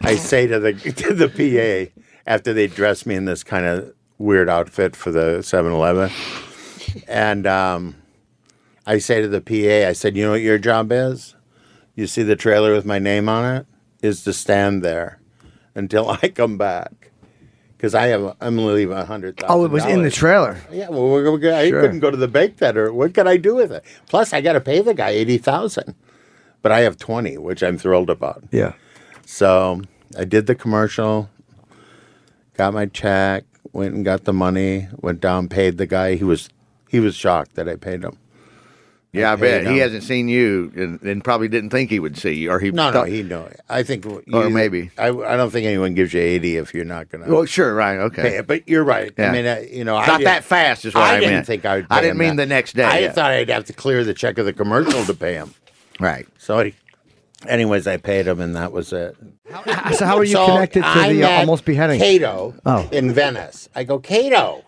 I 0.00 0.16
say 0.16 0.46
to 0.46 0.58
the 0.58 0.72
to 0.72 1.14
the 1.14 1.28
PA 1.28 2.00
after 2.26 2.54
they 2.54 2.66
dress 2.66 3.04
me 3.04 3.14
in 3.14 3.26
this 3.26 3.44
kind 3.44 3.66
of 3.66 3.92
weird 4.16 4.48
outfit 4.48 4.96
for 4.96 5.10
the 5.10 5.38
7-Eleven, 5.40 6.10
and 7.06 7.46
um, 7.46 7.96
I 8.86 8.98
say 8.98 9.20
to 9.20 9.28
the 9.28 9.40
PA, 9.42 9.88
I 9.88 9.92
said, 9.92 10.16
"You 10.16 10.24
know 10.24 10.30
what 10.30 10.40
your 10.40 10.58
job 10.58 10.90
is? 10.92 11.34
You 11.94 12.06
see 12.06 12.22
the 12.22 12.36
trailer 12.36 12.72
with 12.72 12.86
my 12.86 12.98
name 12.98 13.28
on 13.28 13.56
it 13.56 13.66
is 14.02 14.24
to 14.24 14.32
stand 14.32 14.82
there 14.82 15.20
until 15.74 16.08
I 16.10 16.28
come 16.28 16.56
back." 16.56 17.10
Because 17.76 17.94
I 17.94 18.06
have, 18.06 18.36
I'm 18.40 18.56
gonna 18.56 18.68
leave 18.72 18.90
a 18.90 19.04
hundred 19.04 19.36
thousand. 19.36 19.54
Oh, 19.60 19.64
it 19.64 19.70
was 19.70 19.84
in 19.84 20.02
the 20.02 20.10
trailer. 20.10 20.56
Yeah, 20.70 20.88
well, 20.88 21.08
we're, 21.08 21.30
we're, 21.30 21.54
I 21.54 21.68
Sure. 21.68 21.80
couldn't 21.82 22.00
go 22.00 22.10
to 22.10 22.16
the 22.16 22.28
bank 22.28 22.56
then, 22.58 22.78
or 22.78 22.92
what 22.92 23.12
could 23.14 23.26
I 23.26 23.36
do 23.36 23.54
with 23.54 23.72
it? 23.72 23.84
Plus, 24.08 24.32
I 24.32 24.40
got 24.40 24.54
to 24.54 24.60
pay 24.60 24.80
the 24.80 24.94
guy 24.94 25.10
eighty 25.10 25.36
thousand, 25.38 25.94
but 26.62 26.72
I 26.72 26.80
have 26.80 26.96
twenty, 26.96 27.36
which 27.36 27.62
I'm 27.62 27.76
thrilled 27.76 28.08
about. 28.10 28.42
Yeah. 28.50 28.72
So 29.26 29.82
I 30.16 30.24
did 30.24 30.46
the 30.46 30.54
commercial, 30.54 31.28
got 32.54 32.72
my 32.74 32.86
check, 32.86 33.44
went 33.72 33.94
and 33.94 34.04
got 34.04 34.24
the 34.24 34.32
money, 34.32 34.88
went 35.00 35.20
down, 35.20 35.48
paid 35.48 35.76
the 35.76 35.86
guy. 35.86 36.14
He 36.14 36.24
was 36.24 36.48
he 36.88 37.00
was 37.00 37.14
shocked 37.16 37.54
that 37.56 37.68
I 37.68 37.76
paid 37.76 38.02
him. 38.04 38.16
Yeah, 39.14 39.32
I 39.32 39.36
bet 39.36 39.66
he 39.66 39.78
hasn't 39.78 40.02
seen 40.02 40.28
you 40.28 40.72
and, 40.76 41.00
and 41.02 41.22
probably 41.24 41.48
didn't 41.48 41.70
think 41.70 41.88
he 41.90 41.98
would 42.00 42.16
see 42.18 42.32
you, 42.34 42.50
or 42.50 42.58
he 42.58 42.70
No, 42.70 42.86
no, 42.88 42.92
thought- 42.92 43.08
he 43.08 43.22
know. 43.22 43.48
I 43.68 43.82
think 43.82 44.04
you, 44.04 44.22
Or 44.32 44.50
maybe. 44.50 44.90
I, 44.98 45.08
I 45.08 45.36
don't 45.36 45.50
think 45.50 45.66
anyone 45.66 45.94
gives 45.94 46.12
you 46.12 46.20
eighty 46.20 46.56
if 46.56 46.74
you're 46.74 46.84
not 46.84 47.08
gonna 47.10 47.26
Well, 47.28 47.44
sure, 47.46 47.74
right, 47.74 47.98
okay. 47.98 48.22
pay 48.22 48.36
it. 48.38 48.46
But 48.46 48.68
you're 48.68 48.84
right. 48.84 49.12
Yeah. 49.16 49.28
I 49.28 49.32
mean, 49.32 49.46
uh, 49.46 49.62
you 49.70 49.84
know, 49.84 49.98
Not 50.04 50.18
did- 50.18 50.26
that 50.26 50.44
fast 50.44 50.84
is 50.84 50.94
what 50.94 51.04
I, 51.04 51.16
I 51.16 51.20
didn't 51.20 51.34
meant. 51.34 51.46
think 51.46 51.64
I 51.64 51.76
would. 51.76 51.86
I 51.90 52.00
didn't 52.00 52.12
him 52.12 52.18
mean 52.18 52.36
that. 52.36 52.42
the 52.44 52.46
next 52.48 52.74
day. 52.74 52.84
I 52.84 52.98
yeah. 52.98 53.12
thought 53.12 53.30
I'd 53.30 53.48
have 53.48 53.64
to 53.66 53.72
clear 53.72 54.04
the 54.04 54.14
check 54.14 54.38
of 54.38 54.46
the 54.46 54.52
commercial 54.52 55.04
to 55.04 55.14
pay 55.14 55.34
him. 55.34 55.54
right. 56.00 56.26
So, 56.38 56.58
I, 56.58 56.72
anyways, 57.46 57.86
I 57.86 57.96
paid 57.98 58.26
him, 58.26 58.40
and 58.40 58.54
that 58.56 58.72
was 58.72 58.92
it. 58.92 59.16
So 59.96 60.04
how 60.06 60.16
are 60.16 60.24
you 60.24 60.32
So 60.32 60.46
connected 60.46 60.80
to 60.82 60.86
I 60.88 61.12
the 61.12 61.22
uh, 61.22 61.28
met 61.28 61.38
almost 61.40 61.64
beheading? 61.64 62.00
Kato 62.00 62.54
Oh. 62.66 62.88
in 62.90 63.12
Venice. 63.12 63.68
I 63.74 63.84
go, 63.84 63.98
Kato. 63.98 64.64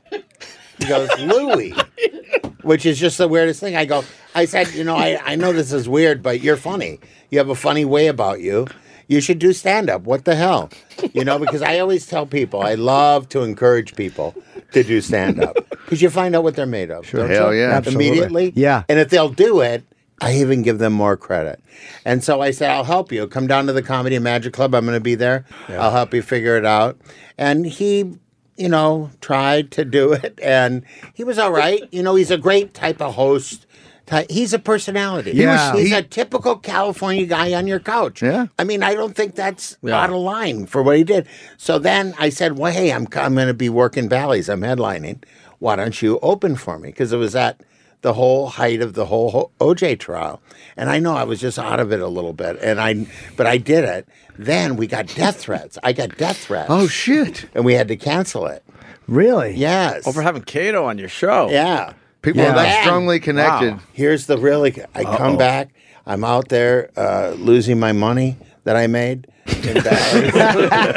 He 0.78 0.86
goes, 0.86 1.08
Louis, 1.18 1.72
which 2.66 2.84
is 2.84 2.98
just 2.98 3.16
the 3.16 3.28
weirdest 3.28 3.60
thing. 3.60 3.76
I 3.76 3.84
go, 3.84 4.04
I 4.34 4.44
said, 4.44 4.74
you 4.74 4.82
know, 4.84 4.96
I, 4.96 5.20
I 5.24 5.36
know 5.36 5.52
this 5.52 5.72
is 5.72 5.88
weird, 5.88 6.22
but 6.22 6.40
you're 6.40 6.56
funny. 6.56 6.98
You 7.30 7.38
have 7.38 7.48
a 7.48 7.54
funny 7.54 7.84
way 7.84 8.08
about 8.08 8.40
you. 8.40 8.66
You 9.06 9.20
should 9.20 9.38
do 9.38 9.52
stand 9.52 9.88
up. 9.88 10.02
What 10.02 10.24
the 10.24 10.34
hell? 10.34 10.70
You 11.14 11.24
know, 11.24 11.38
because 11.38 11.62
I 11.62 11.78
always 11.78 12.06
tell 12.06 12.26
people, 12.26 12.62
I 12.62 12.74
love 12.74 13.28
to 13.30 13.42
encourage 13.42 13.94
people 13.94 14.34
to 14.72 14.82
do 14.82 15.00
stand 15.00 15.40
up 15.40 15.54
because 15.70 16.02
you 16.02 16.10
find 16.10 16.34
out 16.34 16.42
what 16.42 16.56
they're 16.56 16.66
made 16.66 16.90
of. 16.90 17.06
Sure. 17.06 17.28
Hell 17.28 17.54
yeah. 17.54 17.70
Absolutely. 17.70 18.08
Immediately. 18.08 18.52
Yeah. 18.56 18.82
And 18.88 18.98
if 18.98 19.10
they'll 19.10 19.28
do 19.28 19.60
it, 19.60 19.84
I 20.20 20.34
even 20.34 20.62
give 20.62 20.78
them 20.78 20.92
more 20.92 21.16
credit. 21.16 21.62
And 22.04 22.24
so 22.24 22.40
I 22.40 22.50
said, 22.50 22.70
I'll 22.70 22.82
help 22.82 23.12
you. 23.12 23.28
Come 23.28 23.46
down 23.46 23.66
to 23.66 23.72
the 23.72 23.82
Comedy 23.82 24.16
and 24.16 24.24
Magic 24.24 24.52
Club. 24.52 24.74
I'm 24.74 24.84
going 24.84 24.96
to 24.96 25.00
be 25.00 25.14
there. 25.14 25.44
I'll 25.68 25.92
help 25.92 26.12
you 26.12 26.22
figure 26.22 26.56
it 26.56 26.64
out. 26.64 26.98
And 27.38 27.64
he, 27.64 28.16
you 28.56 28.68
know, 28.68 29.10
tried 29.20 29.70
to 29.72 29.84
do 29.84 30.12
it. 30.12 30.38
And 30.42 30.82
he 31.14 31.24
was 31.24 31.38
all 31.38 31.52
right. 31.52 31.82
You 31.92 32.02
know, 32.02 32.14
he's 32.14 32.30
a 32.30 32.38
great 32.38 32.74
type 32.74 33.00
of 33.00 33.14
host. 33.14 33.66
Ty- 34.06 34.26
He's 34.30 34.52
a 34.52 34.58
personality. 34.60 35.32
Yeah. 35.32 35.74
He's 35.74 35.88
He- 35.88 35.94
a 35.94 36.02
typical 36.02 36.56
California 36.56 37.26
guy 37.26 37.52
on 37.54 37.66
your 37.66 37.80
couch. 37.80 38.22
Yeah. 38.22 38.46
I 38.58 38.62
mean, 38.64 38.82
I 38.84 38.94
don't 38.94 39.16
think 39.16 39.34
that's 39.34 39.76
out 39.88 40.10
of 40.10 40.16
line 40.16 40.66
for 40.66 40.82
what 40.82 40.96
he 40.96 41.02
did. 41.04 41.26
So 41.56 41.78
then 41.80 42.14
I 42.18 42.28
said, 42.28 42.56
well, 42.58 42.72
hey, 42.72 42.92
I'm, 42.92 43.08
I'm 43.16 43.34
going 43.34 43.48
to 43.48 43.54
be 43.54 43.68
working 43.68 44.06
Bally's. 44.08 44.48
I'm 44.48 44.60
headlining. 44.60 45.24
Why 45.58 45.74
don't 45.74 46.00
you 46.02 46.18
open 46.20 46.54
for 46.54 46.78
me? 46.78 46.90
Because 46.90 47.12
it 47.12 47.16
was 47.16 47.34
at 47.34 47.60
the 48.06 48.12
whole 48.12 48.46
height 48.46 48.80
of 48.80 48.94
the 48.94 49.06
whole 49.06 49.50
OJ 49.58 49.98
trial. 49.98 50.40
And 50.76 50.88
I 50.88 51.00
know 51.00 51.16
I 51.16 51.24
was 51.24 51.40
just 51.40 51.58
out 51.58 51.80
of 51.80 51.92
it 51.92 51.98
a 51.98 52.06
little 52.06 52.32
bit. 52.32 52.56
And 52.62 52.80
I, 52.80 53.04
but 53.36 53.48
I 53.48 53.58
did 53.58 53.82
it. 53.82 54.06
Then 54.38 54.76
we 54.76 54.86
got 54.86 55.08
death 55.08 55.40
threats. 55.40 55.76
I 55.82 55.92
got 55.92 56.16
death 56.16 56.36
threats. 56.44 56.68
Oh 56.70 56.86
shit! 56.86 57.46
And 57.52 57.64
we 57.64 57.74
had 57.74 57.88
to 57.88 57.96
cancel 57.96 58.46
it. 58.46 58.62
Really? 59.08 59.54
Yes. 59.54 60.06
over 60.06 60.22
having 60.22 60.42
Kato 60.42 60.84
on 60.84 60.98
your 60.98 61.08
show. 61.08 61.50
Yeah. 61.50 61.94
People 62.22 62.42
Yeah. 62.42 62.52
are 62.52 62.54
that 62.54 62.82
strongly 62.84 63.18
connected. 63.18 63.72
Wow. 63.74 63.80
Here's 63.92 64.26
the 64.26 64.38
really. 64.38 64.80
I 64.94 65.02
come 65.02 65.36
back. 65.36 65.70
I'm 66.06 66.22
out 66.22 66.48
there 66.48 66.90
uh, 66.96 67.30
losing 67.38 67.80
my 67.80 67.90
money 67.90 68.36
that 68.62 68.76
I 68.76 68.86
made. 68.86 69.26
In 69.46 69.74
Dallas. 69.82 70.32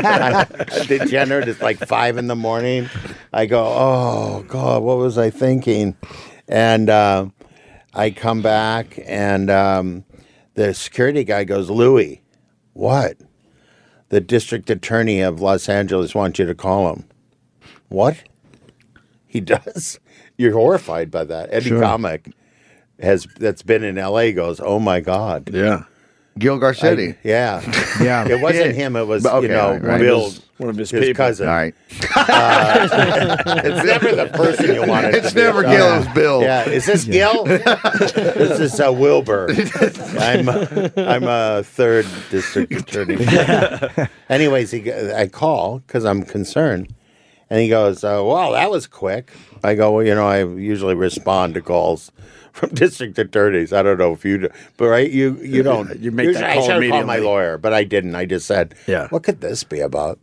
I'm 0.06 0.88
degenerate. 0.88 1.48
It's 1.48 1.62
like 1.62 1.80
five 1.80 2.18
in 2.18 2.28
the 2.28 2.36
morning. 2.36 2.88
I 3.34 3.46
go, 3.48 3.64
oh 3.66 4.44
God, 4.48 4.84
what 4.84 4.98
was 4.98 5.18
I 5.18 5.30
thinking? 5.32 5.96
And 6.50 6.90
uh, 6.90 7.28
I 7.94 8.12
come 8.12 8.42
back, 8.42 9.00
and 9.06 9.50
um, 9.50 10.04
the 10.56 10.74
security 10.74 11.24
guy 11.24 11.46
goes, 11.46 11.70
Louis, 11.70 12.22
what? 12.74 13.18
the 14.10 14.20
district 14.20 14.70
attorney 14.70 15.22
of 15.22 15.40
Los 15.40 15.70
Angeles 15.70 16.14
wants 16.14 16.40
you 16.40 16.46
to 16.46 16.56
call 16.56 16.94
him. 16.94 17.06
What? 17.88 18.18
He 19.32 19.42
does. 19.42 20.00
You're 20.40 20.54
horrified 20.54 21.12
by 21.12 21.24
that. 21.26 21.50
Eddie 21.52 21.70
Comic 21.70 22.32
has 23.00 23.28
that's 23.38 23.62
been 23.62 23.84
in 23.84 24.00
L.A. 24.00 24.34
goes, 24.34 24.60
oh 24.60 24.80
my 24.80 25.02
god. 25.02 25.52
Yeah. 25.54 25.84
Gil 26.40 26.58
Garcetti. 26.60 27.16
Yeah, 27.24 27.62
Yeah. 28.02 28.28
It 28.28 28.42
wasn't 28.42 28.76
him. 28.76 28.96
It 28.96 29.06
was 29.06 29.24
But 29.24 29.36
okay, 29.36 29.48
you 29.48 29.54
know 29.54 29.74
right, 29.74 29.82
right. 29.84 30.00
Bill, 30.02 30.32
One 30.58 30.70
of 30.70 30.78
his 30.78 30.90
his 30.90 31.02
people. 31.06 31.18
cousin. 31.26 31.48
All 31.48 31.54
right. 31.54 31.76
Uh, 32.16 33.62
it's 33.64 33.86
never 33.86 34.16
the 34.16 34.28
person 34.28 34.74
you 34.74 34.86
want 34.88 35.06
it 35.08 35.16
It's 35.16 35.30
to 35.30 35.36
be. 35.36 35.42
never 35.42 35.64
Gil, 35.64 36.02
it's 36.02 36.14
Bill. 36.14 36.42
Yeah, 36.42 36.68
is 36.70 36.86
this 36.86 37.04
Gil? 37.06 37.44
this 37.46 38.60
is 38.60 38.80
uh, 38.80 38.92
Wilbur. 38.92 39.50
I'm 40.20 40.50
uh, 40.50 40.90
I'm 40.98 41.24
a 41.26 41.64
third 41.64 42.06
district 42.30 42.72
attorney. 42.74 43.18
Anyways, 44.30 44.72
he 44.72 44.92
I 44.92 45.28
call 45.28 45.80
because 45.80 46.06
I'm 46.06 46.24
concerned, 46.24 46.94
and 47.50 47.60
he 47.60 47.70
goes, 47.70 48.04
uh, 48.04 48.22
"Well, 48.24 48.54
that 48.54 48.72
was 48.72 48.88
quick." 48.88 49.32
I 49.64 49.76
go, 49.76 49.92
"Well, 49.92 50.06
you 50.06 50.16
know, 50.16 50.28
I 50.28 50.46
usually 50.46 50.96
respond 50.96 51.54
to 51.56 51.62
calls." 51.62 52.12
From 52.52 52.72
district 52.72 53.18
attorneys, 53.18 53.72
I 53.72 53.84
don't 53.84 54.00
know 54.00 54.12
if 54.12 54.26
you, 54.26 54.40
do, 54.40 54.50
but 54.76 54.88
right, 54.88 55.10
you 55.10 55.40
you 55.42 55.64
don't. 55.64 55.98
You 56.00 56.12
make 56.12 56.26
usually 56.26 56.42
that 56.42 56.52
I 56.52 56.56
call 56.56 56.66
should 56.66 56.84
have 56.84 56.92
called 56.92 57.06
my 57.06 57.18
lawyer, 57.18 57.58
but 57.58 57.74
I 57.74 57.86
didn't. 57.86 58.16
I 58.16 58.26
just 58.26 58.48
said, 58.48 58.76
Yeah. 58.88 59.08
what 59.10 59.24
could 59.24 59.40
this 59.40 59.64
be 59.64 59.80
about?" 59.80 60.20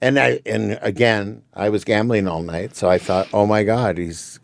And 0.00 0.18
I 0.18 0.40
and 0.46 0.78
again, 0.82 1.42
I 1.54 1.68
was 1.68 1.84
gambling 1.84 2.26
all 2.26 2.42
night, 2.42 2.74
so 2.76 2.88
I 2.88 2.98
thought, 2.98 3.28
"Oh 3.32 3.46
my 3.46 3.62
God, 3.62 3.98
he's 3.98 4.40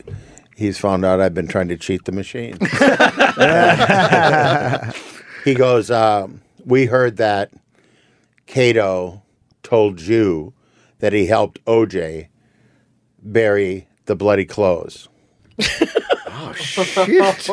he's 0.55 0.79
found 0.79 1.05
out 1.05 1.21
I've 1.21 1.35
been 1.35 1.49
trying 1.49 1.69
to 1.69 1.77
cheat 1.77 2.05
the 2.05 2.13
machine." 2.13 2.59
he 5.45 5.55
goes, 5.55 5.91
um, 5.91 6.41
"We 6.65 6.87
heard 6.87 7.17
that 7.17 7.51
Kato 8.47 9.23
told 9.63 10.01
you 10.01 10.53
that 11.03 11.13
he 11.13 11.27
helped 11.27 11.63
OJ 11.67 12.29
bury 13.21 13.89
the 14.07 14.15
bloody 14.15 14.47
clothes." 14.47 15.09
oh 16.29 16.53
Shit. 16.57 17.47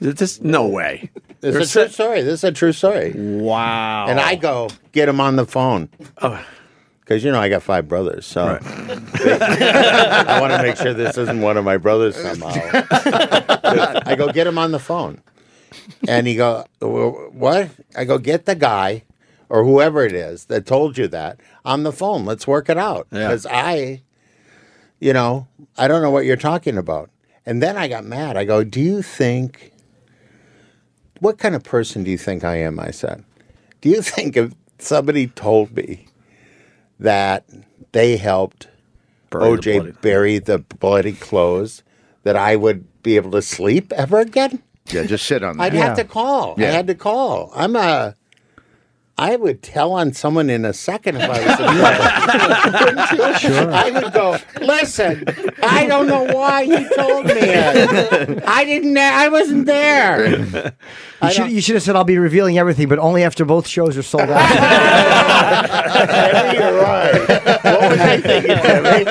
This 0.00 0.40
no 0.40 0.66
way. 0.66 1.10
This 1.40 1.56
is 1.56 1.76
a 1.76 1.84
true 1.84 1.92
story. 1.92 2.22
This 2.22 2.34
is 2.34 2.44
a 2.44 2.52
true 2.52 2.72
story. 2.72 3.12
Wow. 3.14 4.06
And 4.08 4.18
I 4.18 4.34
go 4.34 4.70
get 4.92 5.08
him 5.08 5.20
on 5.20 5.36
the 5.36 5.44
phone. 5.46 5.90
Oh. 6.22 6.44
Because, 7.00 7.22
you 7.22 7.30
know, 7.30 7.38
I 7.38 7.50
got 7.50 7.62
five 7.62 7.86
brothers. 7.86 8.24
So 8.24 8.58
I 8.62 10.38
want 10.40 10.52
to 10.54 10.62
make 10.62 10.76
sure 10.76 10.94
this 10.94 11.18
isn't 11.18 11.42
one 11.42 11.58
of 11.58 11.64
my 11.64 11.76
brothers 11.76 12.16
somehow. 12.16 12.52
I 14.06 14.14
go 14.16 14.32
get 14.32 14.46
him 14.46 14.56
on 14.56 14.72
the 14.72 14.78
phone. 14.78 15.20
And 16.08 16.26
he 16.26 16.34
go, 16.34 16.64
what? 16.80 17.70
I 17.94 18.04
go, 18.04 18.16
get 18.16 18.46
the 18.46 18.54
guy 18.54 19.02
or 19.54 19.62
whoever 19.62 20.04
it 20.04 20.12
is 20.12 20.46
that 20.46 20.66
told 20.66 20.98
you 20.98 21.06
that 21.06 21.38
on 21.64 21.84
the 21.84 21.92
phone. 21.92 22.24
Let's 22.24 22.44
work 22.44 22.68
it 22.68 22.76
out. 22.76 23.06
Yeah. 23.12 23.28
Because 23.28 23.46
I, 23.48 24.02
you 24.98 25.12
know, 25.12 25.46
I 25.78 25.86
don't 25.86 26.02
know 26.02 26.10
what 26.10 26.24
you're 26.24 26.36
talking 26.36 26.76
about. 26.76 27.08
And 27.46 27.62
then 27.62 27.76
I 27.76 27.86
got 27.86 28.04
mad. 28.04 28.36
I 28.36 28.44
go, 28.44 28.64
do 28.64 28.80
you 28.80 29.00
think 29.00 29.70
what 31.20 31.38
kind 31.38 31.54
of 31.54 31.62
person 31.62 32.02
do 32.02 32.10
you 32.10 32.18
think 32.18 32.42
I 32.42 32.56
am? 32.56 32.80
I 32.80 32.90
said, 32.90 33.22
do 33.80 33.88
you 33.90 34.02
think 34.14 34.36
if 34.36 34.54
somebody 34.80 35.28
told 35.28 35.76
me 35.76 36.08
that 36.98 37.44
they 37.92 38.16
helped 38.16 38.66
Bury 39.30 39.44
the 39.44 39.56
OJ 39.56 39.74
bloody- 39.76 39.92
bury 40.02 40.38
the 40.40 40.58
bloody 40.58 41.12
clothes, 41.12 41.84
that 42.24 42.34
I 42.34 42.56
would 42.56 43.02
be 43.04 43.14
able 43.14 43.30
to 43.30 43.42
sleep 43.42 43.92
ever 43.92 44.18
again? 44.18 44.64
Yeah, 44.90 45.04
just 45.04 45.26
sit 45.26 45.44
on 45.44 45.58
that. 45.58 45.62
I'd 45.62 45.74
have 45.74 45.96
to 45.98 46.04
call. 46.04 46.56
I 46.58 46.62
had 46.64 46.88
to 46.88 46.96
call. 46.96 47.52
I'm 47.54 47.76
a. 47.76 48.16
I 49.16 49.36
would 49.36 49.62
tell 49.62 49.92
on 49.92 50.12
someone 50.12 50.50
in 50.50 50.64
a 50.64 50.72
second 50.72 51.18
if 51.18 51.22
I 51.22 51.28
was 51.28 51.38
in 51.60 51.66
trouble. 51.76 51.78
Wouldn't? 53.54 53.72
I 53.72 53.90
would 53.90 54.12
go, 54.12 54.36
listen, 54.60 55.24
I 55.62 55.86
don't 55.86 56.08
know 56.08 56.24
why 56.24 56.64
he 56.64 56.84
told 56.96 57.26
me 57.26 57.32
it. 57.36 58.42
I 58.44 58.64
didn't, 58.64 58.98
I 58.98 59.28
wasn't 59.28 59.66
there. 59.66 60.72
You 61.22 61.30
should, 61.30 61.48
you 61.52 61.60
should 61.60 61.76
have 61.76 61.84
said, 61.84 61.94
I'll 61.94 62.02
be 62.02 62.18
revealing 62.18 62.58
everything, 62.58 62.88
but 62.88 62.98
only 62.98 63.22
after 63.22 63.44
both 63.44 63.68
shows 63.68 63.96
are 63.96 64.02
sold 64.02 64.28
out. 64.28 64.30
You're 66.54 66.80
right. 66.82 67.20
What 67.64 67.90
was 67.90 68.00
I 68.00 68.20
thinking, 68.20 68.56
Jimmy? 68.56 69.04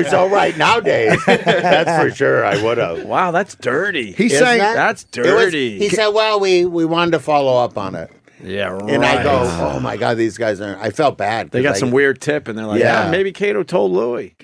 You're 0.00 0.08
so 0.10 0.26
right 0.28 0.56
nowadays. 0.56 1.18
That's 1.26 2.02
for 2.02 2.10
sure. 2.14 2.44
I 2.46 2.62
would 2.62 2.78
have. 2.78 3.04
Wow, 3.04 3.30
that's 3.30 3.54
dirty. 3.56 4.12
He's 4.12 4.32
Isn't 4.32 4.46
saying 4.46 4.58
that- 4.60 4.74
That's 4.74 5.02
It 5.16 5.20
was- 5.34 5.44
dirty. 5.44 5.78
he 5.78 5.88
said, 5.90 6.08
"Well, 6.08 6.40
we 6.40 6.64
we 6.64 6.84
wanted 6.86 7.10
to 7.12 7.18
follow 7.20 7.62
up 7.62 7.76
on 7.78 7.94
it," 7.94 8.10
yeah, 8.42 8.66
right. 8.68 8.90
and 8.90 9.04
I 9.04 9.22
go, 9.22 9.42
"Oh 9.74 9.80
my 9.80 9.96
god, 9.96 10.16
these 10.16 10.36
guys 10.38 10.60
are." 10.60 10.76
I 10.80 10.90
felt 10.90 11.16
bad. 11.18 11.50
They 11.50 11.62
got 11.62 11.76
I- 11.76 11.78
some 11.78 11.90
weird 11.90 12.20
tip, 12.20 12.48
and 12.48 12.56
they're 12.58 12.66
like, 12.66 12.80
Yeah. 12.80 13.04
yeah, 13.04 13.10
maybe 13.10 13.32
Kato 13.32 13.62
told 13.62 13.92
Louis. 13.92 14.34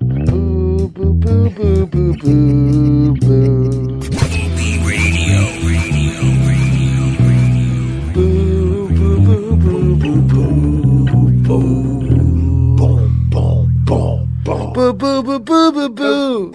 boo, 0.00 0.88
boo, 0.88 0.88
boo, 0.88 1.50
boo, 1.50 1.86
boo, 1.86 1.86
boo, 1.86 2.16
boo. 2.16 3.14
Boo, 3.14 3.61
Boo, 14.92 15.22
boo, 15.22 15.38
boo, 15.38 15.72
boo, 15.72 15.72
boo, 15.72 15.88
boo. 15.88 16.54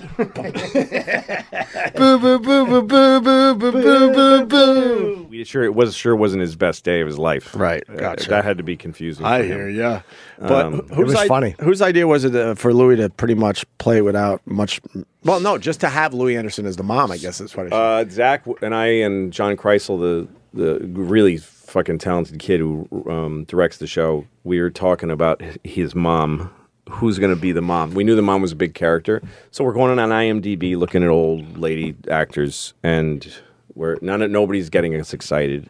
Boo, 1.95 2.19
boo, 2.19 2.39
boo, 2.39 2.65
boo, 2.65 2.81
boo, 2.81 3.21
boo, 3.21 3.55
boo, 3.55 3.71
boo, 3.71 4.13
boo, 4.13 4.45
boo. 4.45 5.27
We 5.29 5.43
sure 5.43 5.63
it 5.63 5.73
was 5.75 5.95
sure 5.95 6.15
wasn't 6.15 6.41
his 6.41 6.55
best 6.55 6.83
day 6.83 7.01
of 7.01 7.07
his 7.07 7.17
life. 7.17 7.55
Right, 7.55 7.83
Uh, 7.89 7.95
gotcha. 7.95 8.29
that 8.29 8.43
had 8.45 8.57
to 8.57 8.63
be 8.63 8.77
confusing. 8.77 9.25
I 9.25 9.43
hear, 9.43 9.67
yeah. 9.69 10.01
But 10.39 10.65
Um, 10.65 10.87
whose 10.89 11.13
was 11.15 11.27
funny. 11.27 11.55
Whose 11.59 11.81
idea 11.81 12.07
was 12.07 12.23
it 12.25 12.35
uh, 12.35 12.55
for 12.55 12.73
Louis 12.73 12.95
to 12.97 13.09
pretty 13.09 13.35
much 13.35 13.65
play 13.77 14.01
without 14.01 14.41
much? 14.45 14.79
Well, 15.23 15.39
no, 15.39 15.57
just 15.57 15.79
to 15.81 15.89
have 15.89 16.13
Louie 16.13 16.37
Anderson 16.37 16.65
as 16.65 16.75
the 16.77 16.83
mom. 16.83 17.11
I 17.11 17.17
guess 17.17 17.39
that's 17.39 17.55
what. 17.55 17.71
Uh, 17.73 18.05
Zach 18.09 18.45
and 18.61 18.73
I 18.75 18.85
and 18.87 19.33
John 19.33 19.57
Krisel, 19.57 19.99
the 19.99 20.27
the 20.53 20.79
really 20.87 21.37
fucking 21.37 21.97
talented 21.99 22.39
kid 22.39 22.59
who 22.59 22.87
um, 23.09 23.43
directs 23.45 23.77
the 23.77 23.87
show, 23.87 24.25
we 24.43 24.61
were 24.61 24.69
talking 24.71 25.11
about 25.11 25.41
his 25.63 25.93
mom. 25.93 26.49
Who's 26.89 27.19
going 27.19 27.33
to 27.33 27.39
be 27.39 27.51
the 27.51 27.61
mom? 27.61 27.93
We 27.93 28.03
knew 28.03 28.15
the 28.15 28.21
mom 28.21 28.41
was 28.41 28.51
a 28.51 28.55
big 28.55 28.73
character, 28.73 29.21
so 29.51 29.63
we're 29.63 29.73
going 29.73 29.97
on 29.99 30.09
IMDb 30.09 30.77
looking 30.77 31.03
at 31.03 31.09
old 31.09 31.57
lady 31.57 31.95
actors, 32.09 32.73
and 32.83 33.27
we're 33.75 33.97
none 34.01 34.21
of 34.21 34.31
nobody's 34.31 34.69
getting 34.69 34.95
us 34.95 35.13
excited. 35.13 35.69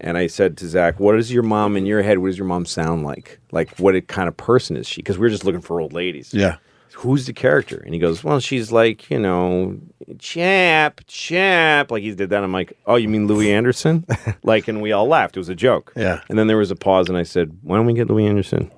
And 0.00 0.18
I 0.18 0.26
said 0.26 0.56
to 0.58 0.68
Zach, 0.68 0.98
"What 0.98 1.16
is 1.18 1.32
your 1.32 1.42
mom 1.42 1.76
in 1.76 1.86
your 1.86 2.02
head? 2.02 2.18
What 2.18 2.28
does 2.28 2.38
your 2.38 2.46
mom 2.46 2.66
sound 2.66 3.04
like? 3.04 3.38
Like 3.52 3.78
what 3.78 4.08
kind 4.08 4.28
of 4.28 4.36
person 4.36 4.76
is 4.76 4.86
she? 4.86 5.02
Because 5.02 5.18
we're 5.18 5.30
just 5.30 5.44
looking 5.44 5.60
for 5.60 5.80
old 5.80 5.92
ladies." 5.92 6.32
yeah. 6.34 6.56
who's 6.94 7.26
the 7.26 7.32
character? 7.32 7.82
And 7.84 7.92
he 7.92 8.00
goes, 8.00 8.22
well, 8.22 8.40
she's 8.40 8.70
like, 8.70 9.10
you 9.10 9.18
know, 9.18 9.76
chap, 10.18 11.00
chap. 11.06 11.90
Like 11.90 12.02
he 12.02 12.14
did 12.14 12.30
that. 12.30 12.42
I'm 12.44 12.52
like, 12.52 12.76
oh, 12.86 12.96
you 12.96 13.08
mean 13.08 13.26
Louie 13.26 13.52
Anderson? 13.52 14.06
like, 14.42 14.68
and 14.68 14.80
we 14.80 14.92
all 14.92 15.06
laughed. 15.06 15.36
It 15.36 15.40
was 15.40 15.48
a 15.48 15.54
joke. 15.54 15.92
Yeah. 15.96 16.20
And 16.28 16.38
then 16.38 16.46
there 16.46 16.56
was 16.56 16.70
a 16.70 16.76
pause, 16.76 17.08
and 17.08 17.18
I 17.18 17.24
said, 17.24 17.56
why 17.62 17.76
don't 17.76 17.86
we 17.86 17.94
get 17.94 18.08
Louie 18.08 18.26
Anderson? 18.26 18.70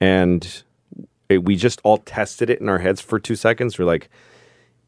And 0.00 0.62
it, 1.32 1.44
we 1.44 1.56
just 1.56 1.80
all 1.84 1.98
tested 1.98 2.50
it 2.50 2.60
in 2.60 2.68
our 2.68 2.78
heads 2.78 3.00
for 3.00 3.18
two 3.18 3.36
seconds. 3.36 3.78
We're 3.78 3.84
like, 3.84 4.08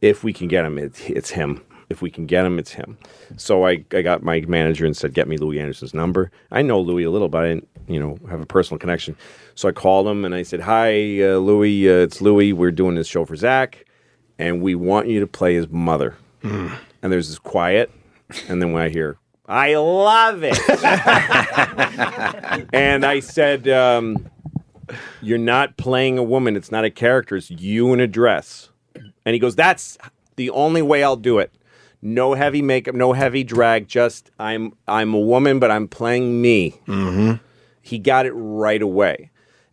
if 0.01 0.23
we 0.23 0.33
can 0.33 0.49
get 0.49 0.65
him, 0.65 0.79
it's, 0.79 1.01
it's 1.09 1.31
him. 1.31 1.63
If 1.91 2.03
we 2.03 2.11
can 2.11 2.27
get 2.27 2.47
him, 2.47 2.59
it's 2.59 2.73
him. 2.73 2.99
So 3.37 3.67
I, 3.67 3.85
I 3.93 4.03
got 4.03 4.23
my 4.23 4.41
manager 4.43 4.87
and 4.87 4.97
said, 4.97 5.15
get 5.15 5.29
me 5.29 5.37
Louie 5.37 5.61
Anderson's 5.61 5.95
number. 5.95 6.31
I 6.51 6.63
know 6.63 6.81
Louis 6.81 7.05
a 7.05 7.11
little, 7.11 7.29
but 7.29 7.45
I 7.45 7.49
didn't, 7.49 7.69
you 7.89 8.01
know, 8.01 8.19
have 8.31 8.41
a 8.41 8.47
personal 8.47 8.79
connection. 8.79 9.17
So 9.55 9.69
I 9.69 9.73
called 9.73 10.07
him 10.07 10.25
and 10.25 10.35
I 10.35 10.43
said, 10.43 10.61
hi, 10.61 11.23
uh, 11.23 11.37
Louis, 11.37 11.89
uh, 11.89 12.05
it's 12.05 12.21
Louis. 12.21 12.53
We're 12.53 12.71
doing 12.71 12.95
this 12.95 13.07
show 13.07 13.25
for 13.25 13.37
Zach, 13.37 13.85
and 14.39 14.63
we 14.63 14.75
want 14.75 15.09
you 15.09 15.21
to 15.21 15.27
play 15.27 15.55
his 15.55 15.69
mother. 15.69 16.17
And 17.03 17.13
there's 17.13 17.29
this 17.29 17.39
quiet, 17.39 17.91
and 18.49 18.63
then 18.63 18.73
when 18.73 18.83
I 18.83 18.89
hear, 18.89 19.19
I 19.47 19.75
love 19.75 20.43
it. 20.43 20.59
and 22.73 23.05
I 23.05 23.21
said, 23.21 23.69
um, 23.69 24.31
you're 25.23 25.38
not 25.38 25.76
playing 25.76 26.19
a 26.19 26.23
woman. 26.23 26.57
It's 26.57 26.71
not 26.73 26.85
a 26.85 26.91
character. 26.91 27.37
It's 27.37 27.50
you 27.50 27.93
in 27.93 28.00
a 28.00 28.07
dress. 28.07 28.69
And 29.25 29.33
he 29.35 29.38
goes, 29.38 29.57
That's 29.57 29.99
the 30.37 30.50
only 30.50 30.83
way 30.83 31.03
I'll 31.05 31.17
do 31.17 31.38
it. 31.38 31.53
No 32.03 32.35
heavy 32.35 32.61
makeup, 32.61 32.95
no 32.95 33.12
heavy 33.14 33.45
drag. 33.45 33.88
Just 33.88 34.31
I'm 34.38 34.75
I'm 34.87 35.14
a 35.14 35.19
woman, 35.21 35.59
but 35.59 35.71
I'm 35.71 35.88
playing 35.88 36.43
me. 36.43 36.73
Mm-hmm. 36.87 37.43
He 37.83 37.99
got 37.99 38.26
it 38.26 38.33
right 38.33 38.83
away. 38.83 39.31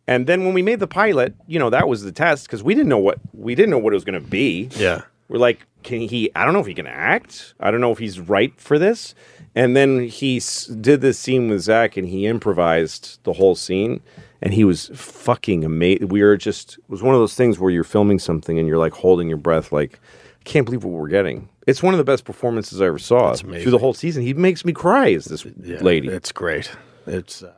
And 0.07 0.27
then 0.27 0.43
when 0.45 0.53
we 0.53 0.61
made 0.61 0.79
the 0.79 0.87
pilot, 0.87 1.35
you 1.47 1.59
know, 1.59 1.69
that 1.69 1.87
was 1.87 2.03
the 2.03 2.11
test 2.11 2.45
because 2.47 2.63
we 2.63 2.73
didn't 2.73 2.89
know 2.89 2.97
what 2.97 3.19
we 3.33 3.53
didn't 3.55 3.69
know 3.71 3.77
what 3.77 3.93
it 3.93 3.95
was 3.97 4.05
going 4.05 4.21
to 4.21 4.27
be. 4.27 4.69
Yeah. 4.75 5.01
We're 5.27 5.37
like, 5.39 5.65
can 5.83 6.01
he? 6.01 6.29
I 6.35 6.43
don't 6.43 6.53
know 6.53 6.59
if 6.59 6.67
he 6.67 6.73
can 6.73 6.87
act. 6.87 7.53
I 7.59 7.71
don't 7.71 7.79
know 7.81 7.91
if 7.91 7.99
he's 7.99 8.19
right 8.19 8.53
for 8.59 8.77
this. 8.79 9.13
And 9.55 9.75
then 9.75 10.03
he 10.03 10.37
s- 10.37 10.65
did 10.67 11.01
this 11.01 11.19
scene 11.19 11.49
with 11.49 11.61
Zach, 11.61 11.95
and 11.97 12.07
he 12.07 12.25
improvised 12.27 13.19
the 13.23 13.33
whole 13.33 13.55
scene, 13.55 14.01
and 14.41 14.53
he 14.53 14.63
was 14.63 14.89
fucking 14.93 15.63
amazing. 15.63 16.07
We 16.07 16.21
were 16.23 16.37
just 16.37 16.77
it 16.77 16.89
was 16.89 17.03
one 17.03 17.13
of 17.15 17.21
those 17.21 17.35
things 17.35 17.59
where 17.59 17.71
you're 17.71 17.83
filming 17.83 18.19
something 18.19 18.57
and 18.57 18.67
you're 18.67 18.77
like 18.77 18.93
holding 18.93 19.27
your 19.27 19.37
breath, 19.37 19.71
like 19.71 19.99
I 20.39 20.43
can't 20.43 20.65
believe 20.65 20.83
what 20.83 20.91
we're 20.93 21.07
getting. 21.07 21.49
It's 21.67 21.83
one 21.83 21.93
of 21.93 21.99
the 21.99 22.03
best 22.03 22.25
performances 22.25 22.81
I 22.81 22.87
ever 22.87 22.97
saw 22.97 23.33
through 23.35 23.71
the 23.71 23.77
whole 23.77 23.93
season. 23.93 24.23
He 24.23 24.33
makes 24.33 24.65
me 24.65 24.73
cry 24.73 25.13
as 25.13 25.25
this 25.25 25.45
lady. 25.81 26.07
It's 26.07 26.31
great. 26.31 26.71
It's. 27.05 27.43
Uh, 27.43 27.53